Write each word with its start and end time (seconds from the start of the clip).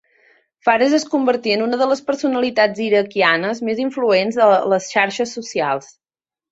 Fares 0.67 0.95
es 0.97 1.05
convertí 1.11 1.53
en 1.57 1.65
una 1.67 1.79
de 1.83 1.89
les 1.93 2.01
personalitats 2.09 2.83
iraquianes 2.89 3.63
més 3.69 3.87
influents 3.87 4.45
a 4.49 4.53
les 4.75 4.93
xarxes 4.97 5.41
socials. 5.41 5.97